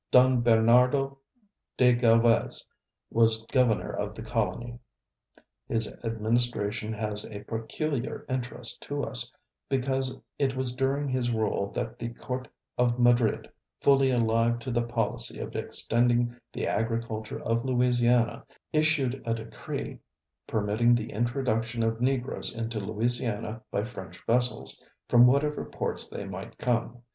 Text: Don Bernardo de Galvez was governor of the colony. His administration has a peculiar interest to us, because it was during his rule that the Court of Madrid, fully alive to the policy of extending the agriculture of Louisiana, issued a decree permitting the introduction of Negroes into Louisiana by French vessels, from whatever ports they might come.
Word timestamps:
Don 0.09 0.41
Bernardo 0.41 1.19
de 1.77 1.93
Galvez 1.93 2.65
was 3.11 3.45
governor 3.51 3.91
of 3.91 4.15
the 4.15 4.23
colony. 4.23 4.79
His 5.67 5.95
administration 6.03 6.91
has 6.91 7.23
a 7.23 7.43
peculiar 7.43 8.25
interest 8.27 8.81
to 8.81 9.03
us, 9.03 9.31
because 9.69 10.17
it 10.39 10.55
was 10.55 10.73
during 10.73 11.07
his 11.07 11.29
rule 11.29 11.71
that 11.73 11.99
the 11.99 12.09
Court 12.09 12.47
of 12.79 12.97
Madrid, 12.97 13.47
fully 13.79 14.09
alive 14.09 14.57
to 14.61 14.71
the 14.71 14.81
policy 14.81 15.37
of 15.37 15.55
extending 15.55 16.35
the 16.51 16.65
agriculture 16.65 17.39
of 17.39 17.63
Louisiana, 17.63 18.43
issued 18.73 19.21
a 19.23 19.35
decree 19.35 19.99
permitting 20.47 20.95
the 20.95 21.11
introduction 21.11 21.83
of 21.83 22.01
Negroes 22.01 22.55
into 22.55 22.79
Louisiana 22.79 23.61
by 23.69 23.83
French 23.83 24.25
vessels, 24.25 24.83
from 25.07 25.27
whatever 25.27 25.63
ports 25.63 26.07
they 26.09 26.25
might 26.25 26.57
come. 26.57 27.03